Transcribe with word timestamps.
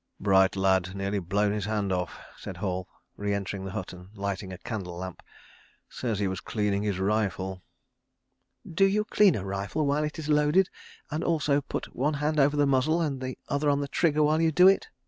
"Bright 0.19 0.55
lad 0.55 0.95
nearly 0.95 1.19
blown 1.19 1.51
his 1.51 1.65
hand 1.65 1.93
off," 1.93 2.17
said 2.35 2.57
Hall, 2.57 2.87
re 3.17 3.35
entering 3.35 3.65
the 3.65 3.71
hut 3.73 3.93
and 3.93 4.09
lighting 4.17 4.51
a 4.51 4.57
candle 4.57 4.97
lamp. 4.97 5.21
"Says 5.89 6.17
he 6.17 6.27
was 6.27 6.41
cleaning 6.41 6.81
his 6.81 6.97
rifle...." 6.97 7.61
"Do 8.77 8.85
you 8.85 9.05
clean 9.05 9.35
a 9.35 9.45
rifle 9.45 9.85
while 9.85 10.03
it 10.03 10.17
is 10.17 10.27
loaded, 10.27 10.71
and 11.11 11.23
also 11.23 11.61
put 11.61 11.95
one 11.95 12.15
hand 12.15 12.39
over 12.39 12.57
the 12.57 12.65
muzzle 12.65 12.99
and 12.99 13.21
the 13.21 13.37
other 13.47 13.69
on 13.69 13.79
the 13.79 13.87
trigger 13.87 14.23
while 14.23 14.41
you 14.41 14.51
do 14.51 14.67
it?" 14.67 14.87